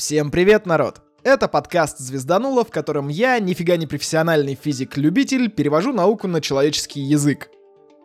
[0.00, 1.02] Всем привет, народ!
[1.24, 7.50] Это подкаст «Звездануло», в котором я, нифига не профессиональный физик-любитель, перевожу науку на человеческий язык.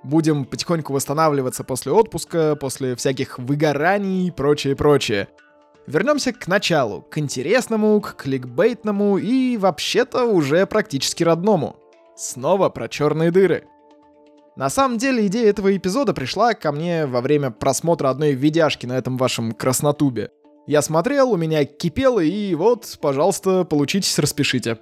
[0.04, 5.30] Будем потихоньку восстанавливаться после отпуска, после всяких выгораний и прочее-прочее.
[5.88, 11.78] Вернемся к началу, к интересному, к кликбейтному и вообще-то уже практически родному.
[12.18, 13.70] Снова про черные дыры.
[14.58, 18.98] На самом деле идея этого эпизода пришла ко мне во время просмотра одной видяшки на
[18.98, 20.32] этом вашем краснотубе.
[20.68, 24.80] Я смотрел, у меня кипело, и вот, пожалуйста, получитесь, распишите.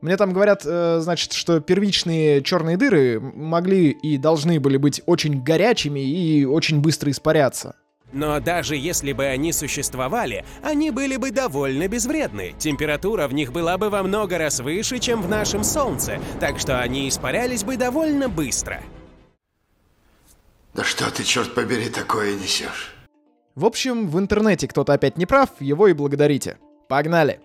[0.00, 5.42] Мне там говорят, э, значит, что первичные черные дыры могли и должны были быть очень
[5.42, 7.76] горячими и очень быстро испаряться.
[8.12, 12.54] Но даже если бы они существовали, они были бы довольно безвредны.
[12.58, 16.80] Температура в них была бы во много раз выше, чем в нашем Солнце, так что
[16.80, 18.82] они испарялись бы довольно быстро.
[20.72, 22.94] Да что ты, черт побери, такое несешь?
[23.54, 26.58] В общем, в интернете кто-то опять не прав, его и благодарите.
[26.88, 27.40] Погнали!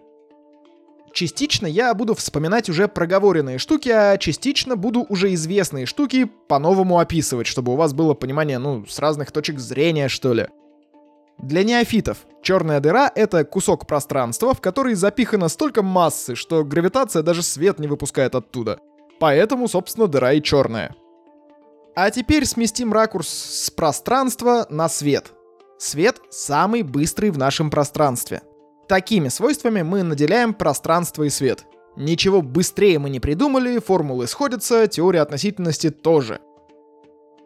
[1.13, 7.47] Частично я буду вспоминать уже проговоренные штуки, а частично буду уже известные штуки по-новому описывать,
[7.47, 10.47] чтобы у вас было понимание, ну, с разных точек зрения, что ли.
[11.37, 17.43] Для неофитов черная дыра— это кусок пространства, в который запихано столько массы, что гравитация даже
[17.43, 18.79] свет не выпускает оттуда.
[19.19, 20.95] Поэтому, собственно, дыра и черная.
[21.95, 25.31] А теперь сместим ракурс с пространства на свет.
[25.77, 28.41] Свет самый быстрый в нашем пространстве.
[28.87, 31.65] Такими свойствами мы наделяем пространство и свет.
[31.98, 36.40] Ничего быстрее мы не придумали, формулы сходятся, теория относительности тоже.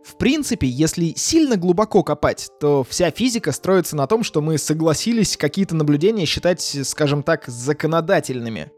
[0.03, 5.38] В принципе, если сильно глубоко копать, то вся физика строится на том, что мы согласились
[5.38, 8.72] какие-то наблюдения считать, скажем так, законодательными.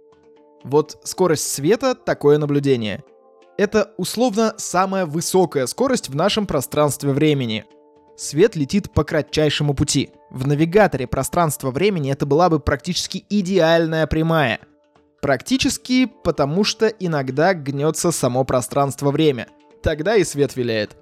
[0.63, 3.03] Вот скорость света— такое наблюдение.
[3.57, 7.66] Это условно самая высокая скорость в нашем пространстве времени—
[8.15, 10.11] Свет летит по кратчайшему пути.
[10.29, 14.59] В навигаторе пространства-времени это была бы практически идеальная прямая.
[15.21, 19.47] Практически, потому что иногда гнется само пространство-время.
[19.83, 20.95] Тогда и свет виляет.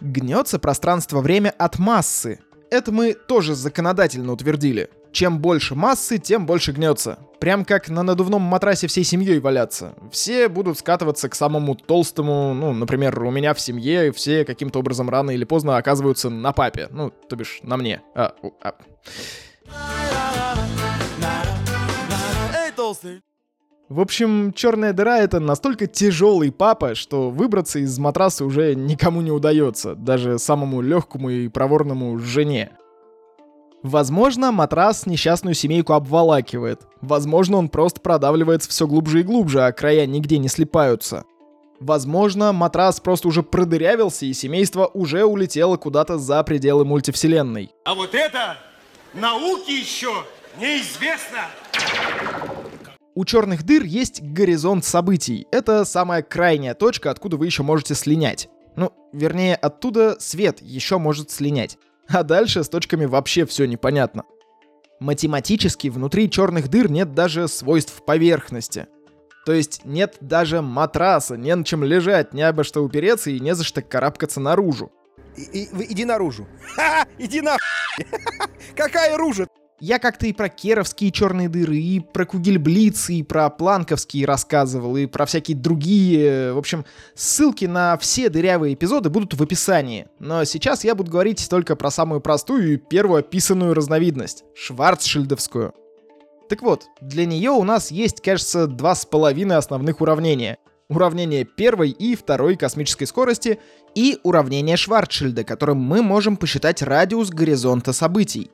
[0.00, 2.40] Гнется пространство-время от массы.
[2.70, 4.90] Это мы тоже законодательно утвердили.
[5.16, 7.18] Чем больше массы, тем больше гнется.
[7.40, 9.94] Прям как на надувном матрасе всей семьей валяться.
[10.12, 15.08] Все будут скатываться к самому толстому, ну, например, у меня в семье все каким-то образом
[15.08, 16.88] рано или поздно оказываются на папе.
[16.90, 18.02] Ну, то бишь, на мне.
[18.14, 18.74] А, а.
[22.54, 23.22] Эй, толстый!
[23.88, 29.30] В общем, черная дыра это настолько тяжелый папа, что выбраться из матраса уже никому не
[29.30, 32.76] удается, даже самому легкому и проворному жене.
[33.86, 36.80] Возможно, матрас несчастную семейку обволакивает.
[37.02, 41.22] Возможно, он просто продавливается все глубже и глубже, а края нигде не слипаются.
[41.78, 47.70] Возможно, матрас просто уже продырявился, и семейство уже улетело куда-то за пределы мультивселенной.
[47.84, 48.56] А вот это
[49.14, 50.12] науке еще
[50.58, 51.42] неизвестно.
[53.14, 55.46] У черных дыр есть горизонт событий.
[55.52, 58.48] Это самая крайняя точка, откуда вы еще можете слинять.
[58.74, 61.78] Ну, вернее, оттуда свет еще может слинять.
[62.08, 64.24] А дальше с точками вообще все непонятно.
[65.00, 68.86] Математически внутри черных дыр нет даже свойств поверхности.
[69.44, 73.54] То есть нет даже матраса, не на чем лежать, не обо что упереться и не
[73.54, 74.90] за что карабкаться наружу.
[75.36, 76.48] И, и, иди наружу.
[76.74, 77.56] Ха-ха, иди на
[78.76, 79.46] Какая ружа?
[79.78, 85.04] Я как-то и про керовские черные дыры, и про кугельблицы, и про планковские рассказывал, и
[85.04, 86.54] про всякие другие.
[86.54, 90.06] В общем, ссылки на все дырявые эпизоды будут в описании.
[90.18, 95.74] Но сейчас я буду говорить только про самую простую и первую описанную разновидность— шварцшильдовскую.
[96.48, 100.56] Так вот, для нее у нас есть, кажется, два с половиной основных уравнения.
[100.88, 103.58] Уравнение первой и второй космической скорости
[103.94, 108.52] и уравнение Шварцшильда, которым мы можем посчитать радиус горизонта событий.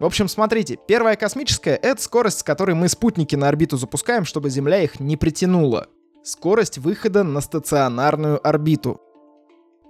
[0.00, 4.50] В общем, смотрите, первая космическая— это скорость, с которой мы спутники на орбиту запускаем, чтобы
[4.50, 5.86] Земля их не притянула.
[6.24, 9.00] Скорость выхода на стационарную орбиту.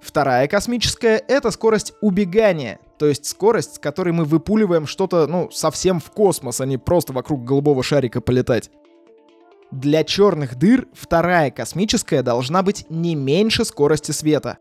[0.03, 6.01] Вторая космическая— это скорость убегания, то есть скорость, с которой мы выпуливаем что-то, ну, совсем
[6.01, 8.71] в космос, а не просто вокруг голубого шарика полетать.
[9.71, 14.59] Для черных дыр вторая космическая должна быть не меньше скорости света.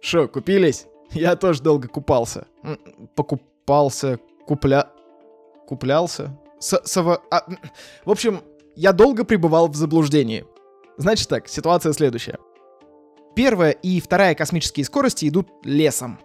[0.00, 0.86] Шо, купились?
[1.10, 2.46] Я тоже долго купался.
[3.16, 4.90] Покуп покупался, купля...
[5.66, 6.36] Куплялся?
[6.58, 7.22] С сова...
[7.30, 7.44] а...
[8.04, 8.40] В общем,
[8.76, 10.44] я долго пребывал в заблуждении.
[10.96, 12.38] Значит так, ситуация следующая.
[13.34, 16.18] Первая и вторая космические скорости идут лесом.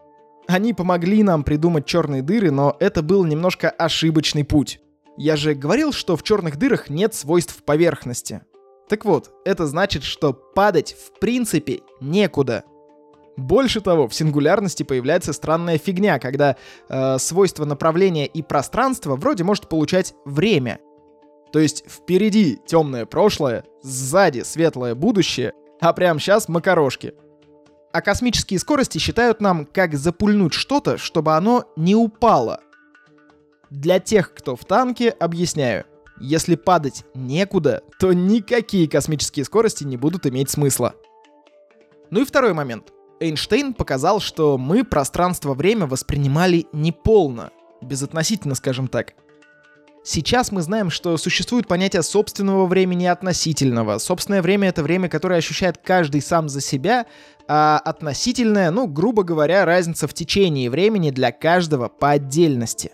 [0.47, 4.81] Они помогли нам придумать черные дыры, но это был немножко ошибочный путь.
[5.17, 8.41] Я же говорил, что в черных дырах нет свойств поверхности.
[8.89, 12.63] Так вот, это значит, что падать в принципе некуда.
[13.37, 16.57] Больше того, в сингулярности появляется странная фигня, когда
[16.89, 20.79] э, свойство направления и пространства вроде может получать время.
[21.53, 27.13] То есть впереди темное прошлое, сзади светлое будущее, а прямо сейчас макарошки.
[27.93, 32.61] А космические скорости считают нам, как запульнуть что-то, чтобы оно не упало.
[33.69, 35.85] Для тех, кто в танке, объясняю.
[36.19, 40.95] Если падать некуда, то никакие космические скорости не будут иметь смысла.
[42.09, 42.91] Ну и второй момент.
[43.19, 49.13] Эйнштейн показал, что мы пространство-время воспринимали неполно, безотносительно, скажем так.
[50.03, 53.97] Сейчас мы знаем, что существует понятие собственного времени и относительного.
[53.97, 57.07] Собственное время— это время, которое ощущает каждый сам за себя,
[57.47, 62.91] а относительное, ну, грубо говоря, разница в течении времени для каждого по отдельности.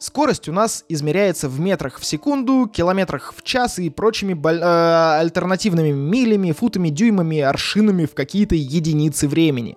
[0.00, 5.90] Скорость у нас измеряется в метрах в секунду, километрах в час и прочими э, альтернативными
[5.90, 9.76] милями, футами, дюймами, аршинами в какие-то единицы времени.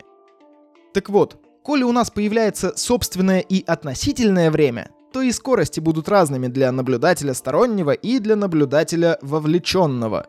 [0.94, 6.48] Так вот, коли у нас появляется собственное и относительное время, то и скорости будут разными
[6.48, 10.28] для наблюдателя стороннего и для наблюдателя вовлеченного.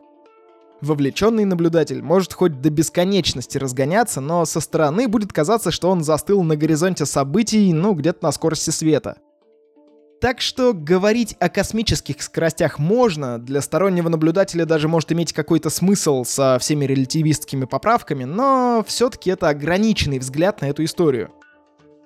[0.81, 6.43] Вовлеченный наблюдатель может хоть до бесконечности разгоняться, но со стороны будет казаться, что он застыл
[6.43, 9.19] на горизонте событий, ну, где-то на скорости света.
[10.25, 16.23] Так что говорить о космических скоростях можно, для стороннего наблюдателя даже может иметь какой-то смысл
[16.23, 21.29] со всеми релятивистскими поправками, но все-таки это ограниченный взгляд на эту историю.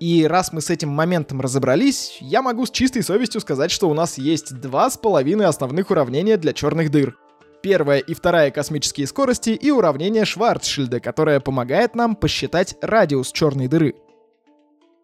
[0.00, 3.94] И раз мы с этим моментом разобрались, я могу с чистой совестью сказать, что у
[3.94, 7.16] нас есть два с половиной основных уравнения для черных дыр.
[7.62, 13.94] Первая и вторая космические скорости и уравнение Шварцшильда, которое помогает нам посчитать радиус черной дыры.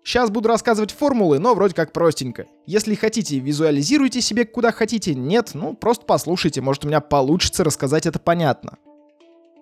[0.06, 2.46] Сейчас буду рассказывать формулы, но вроде как простенько.
[2.64, 8.06] Если хотите, визуализируйте себе куда хотите, нет, ну просто послушайте, может у меня получится рассказать
[8.06, 8.78] это понятно.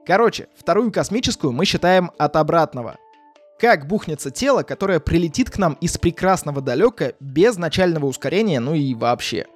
[0.05, 2.99] Короче, вторую космическую мы считаем от обратного.
[3.59, 8.93] Как бухнется тело, которое прилетит к нам из прекрасного далека без начального ускорения, ну и
[8.93, 9.47] вообще.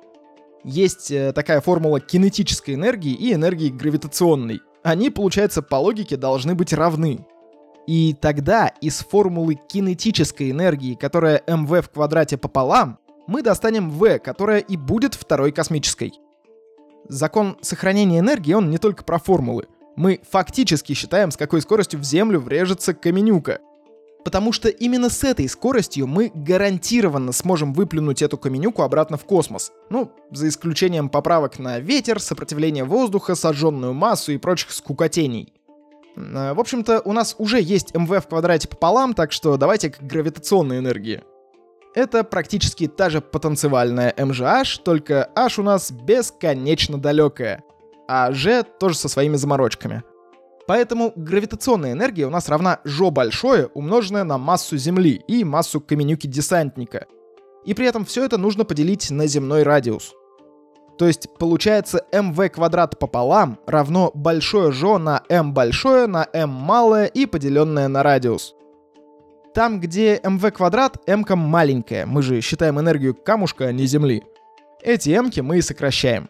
[0.65, 4.63] Есть э, такая формула кинетической энергии и энергии гравитационной.
[4.83, 7.27] Они, получается, по логике должны быть равны.
[7.89, 14.59] И тогда из формулы кинетической энергии, которая mv в квадрате пополам, мы достанем v, которая
[14.59, 16.13] и будет второй космической.
[17.09, 19.69] Закон сохранения энергии, он не только про формулы.
[19.97, 23.61] Мы фактически считаем, с какой скоростью в Землю врежется каменюка.
[24.23, 29.73] Потому что именно с этой скоростью мы гарантированно сможем выплюнуть эту каменюку обратно в космос.
[29.89, 35.55] Ну, за исключением поправок на ветер, сопротивление воздуха, сожженную массу и прочих скукотений.
[36.19, 40.01] Э, в общем-то, у нас уже есть mv в квадрате пополам, так что давайте к
[40.01, 41.23] гравитационной энергии.
[41.95, 47.63] Это практически та же потенциальная mgh, только h у нас бесконечно далекая,
[48.09, 50.03] а g тоже со своими заморочками.
[50.67, 57.07] Поэтому гравитационная энергия у нас равна жо большое, умноженное на массу Земли и массу каменюки-десантника.
[57.65, 60.15] И при этом все это нужно поделить на земной радиус.
[60.99, 67.07] То есть получается mv квадрат пополам равно большое жо на m большое на m малое
[67.07, 68.55] и поделенное на радиус.
[69.55, 72.05] Там, где mv квадрат, m маленькая.
[72.05, 74.25] Мы же считаем энергию камушка, а не Земли.
[74.83, 76.29] Эти m мы и сокращаем.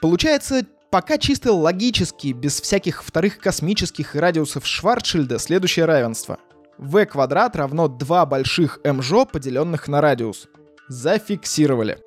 [0.00, 6.38] Получается, пока чисто логически, без всяких вторых космических радиусов Шварцшильда, следующее равенство.
[6.78, 10.48] v квадрат равно 2 больших m жо, поделенных на радиус.
[10.88, 11.98] Зафиксировали.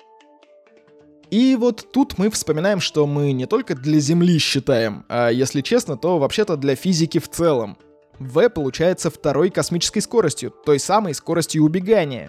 [1.32, 5.96] И вот тут мы вспоминаем, что мы не только для Земли считаем, а если честно,
[5.96, 7.78] то вообще-то для физики в целом.
[8.18, 12.28] V получается второй космической скоростью, той самой скоростью убегания.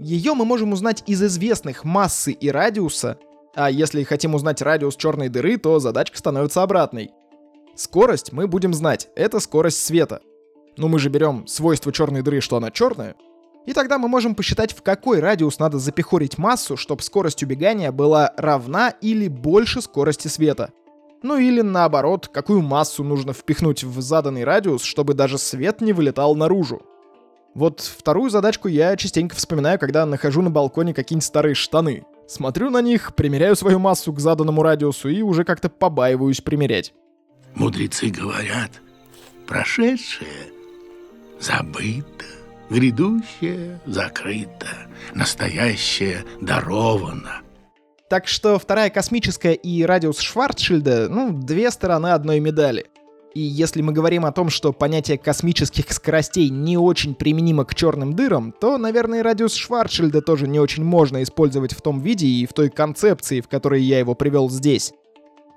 [0.00, 3.18] Ее мы можем узнать из известных массы и радиуса,
[3.54, 7.12] а если хотим узнать радиус черной дыры, то задачка становится обратной.
[7.76, 10.22] Скорость мы будем знать, это скорость света.
[10.76, 13.14] Но мы же берем свойство черной дыры, что она черная,
[13.66, 18.32] и тогда мы можем посчитать, в какой радиус надо запихорить массу, чтобы скорость убегания была
[18.36, 20.70] равна или больше скорости света.
[21.22, 26.34] Ну или наоборот, какую массу нужно впихнуть в заданный радиус, чтобы даже свет не вылетал
[26.34, 26.82] наружу.
[27.54, 32.04] Вот вторую задачку я частенько вспоминаю, когда нахожу на балконе какие-нибудь старые штаны.
[32.26, 36.94] Смотрю на них, примеряю свою массу к заданному радиусу и уже как-то побаиваюсь примерять.
[37.54, 38.70] Мудрецы говорят,
[39.46, 40.30] прошедшее
[41.40, 42.39] забыто.
[42.70, 44.68] Грядущее закрыто,
[45.12, 47.42] настоящее даровано.
[48.08, 52.86] Так что вторая космическая и радиус Шварцшильда, ну, две стороны одной медали.
[53.34, 58.14] И если мы говорим о том, что понятие космических скоростей не очень применимо к черным
[58.14, 62.52] дырам, то, наверное, радиус Шварцшильда тоже не очень можно использовать в том виде и в
[62.52, 64.92] той концепции, в которой я его привел здесь.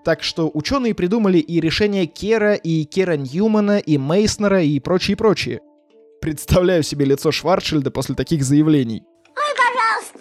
[0.04, 5.62] Так что ученые придумали и решения Кера, и Кера Ньюмана, и Мейснера, и прочие-прочие.
[6.24, 9.04] Представляю себе лицо Шварцшильда после таких заявлений.
[9.28, 10.20] Ой, пожалуйста.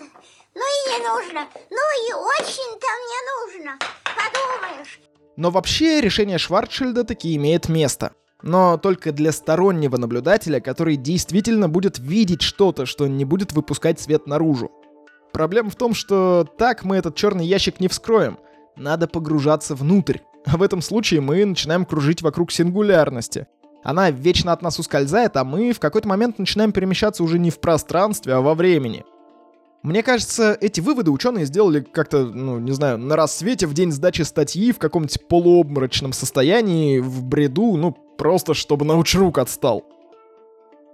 [0.52, 1.46] Ну и не нужно.
[1.70, 3.78] Ну и очень-то мне нужно.
[4.02, 4.98] Подумаешь.
[5.36, 8.14] Но вообще решение Шварцшильда таки имеет место.
[8.42, 14.26] Но только для стороннего наблюдателя, который действительно будет видеть что-то, что не будет выпускать свет
[14.26, 14.72] наружу.
[15.32, 18.40] Проблема в том, что так мы этот черный ящик не вскроем.
[18.74, 20.18] Надо погружаться внутрь.
[20.46, 23.46] А в этом случае мы начинаем кружить вокруг сингулярности.
[23.82, 27.58] Она вечно от нас ускользает, а мы в какой-то момент начинаем перемещаться уже не в
[27.58, 29.04] пространстве, а во времени.
[29.82, 34.22] Мне кажется, эти выводы ученые сделали как-то, ну, не знаю, на рассвете в день сдачи
[34.22, 39.84] статьи в каком-нибудь полуобморочном состоянии, в бреду, ну, просто чтобы научрук отстал.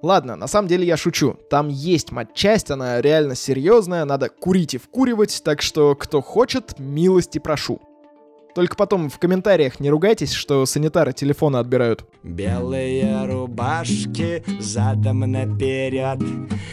[0.00, 1.37] Ладно, на самом деле я шучу.
[1.50, 7.38] Там есть матчасть, она реально серьезная, надо курить и вкуривать, так что кто хочет, милости
[7.38, 7.80] прошу.
[8.55, 12.05] Только потом в комментариях не ругайтесь, что санитары телефоны отбирают.
[12.23, 16.21] Белые рубашки задом наперед,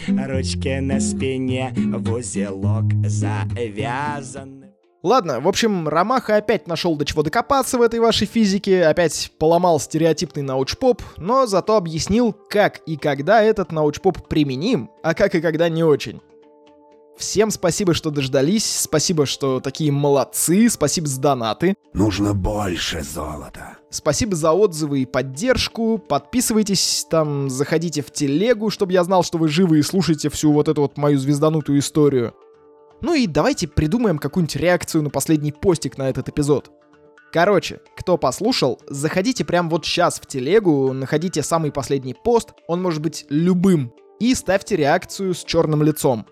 [0.08, 4.66] ручки на спине в узелок завязаны.
[5.06, 9.78] Ладно, в общем, Ромаха опять нашел до чего докопаться в этой вашей физике, опять поломал
[9.78, 15.68] стереотипный научпоп, но зато объяснил, как и когда этот научпоп применим, а как и когда
[15.68, 16.20] не очень.
[17.16, 21.74] Всем спасибо, что дождались, спасибо, что такие молодцы, спасибо за донаты.
[21.94, 23.78] Нужно больше золота.
[23.88, 25.96] Спасибо за отзывы и поддержку.
[25.96, 30.68] Подписывайтесь, там, заходите в телегу, чтобы я знал, что вы живы и слушаете всю вот
[30.68, 32.34] эту вот мою звезданутую историю.
[33.00, 36.70] Ну и давайте придумаем какую-нибудь реакцию на последний постик на этот эпизод.
[37.32, 43.02] Короче, кто послушал, заходите прямо вот сейчас в телегу, находите самый последний пост, он может
[43.02, 46.26] быть любым, и ставьте реакцию с черным лицом.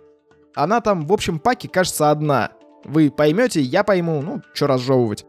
[0.55, 2.53] Она там в общем паке кажется одна.
[2.85, 5.27] Вы поймете, я пойму, ну, что разжевывать.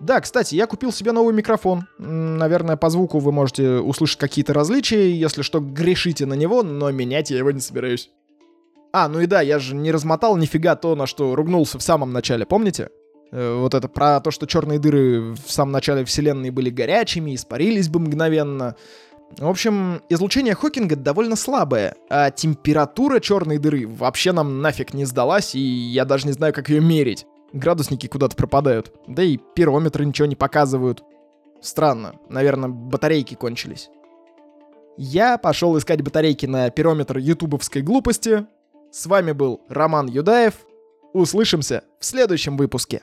[0.00, 1.86] Да, кстати, я купил себе новый микрофон.
[1.98, 7.30] Наверное, по звуку вы можете услышать какие-то различия, если что, грешите на него, но менять
[7.30, 8.10] я его не собираюсь.
[8.92, 12.12] А, ну и да, я же не размотал нифига то, на что ругнулся в самом
[12.12, 12.90] начале, помните?
[13.32, 17.88] Э, вот это про то, что черные дыры в самом начале вселенной были горячими, испарились
[17.88, 18.76] бы мгновенно.
[19.36, 25.54] В общем, излучение Хокинга довольно слабое, а температура черной дыры вообще нам нафиг не сдалась,
[25.54, 27.26] и я даже не знаю, как ее мерить.
[27.52, 31.02] Градусники куда-то пропадают, да и пирометры ничего не показывают.
[31.60, 33.90] Странно, наверное, батарейки кончились.
[34.96, 38.46] Я пошел искать батарейки на пирометр ютубовской глупости.
[38.90, 40.54] С вами был Роман Юдаев.
[41.12, 43.02] Услышимся в следующем выпуске.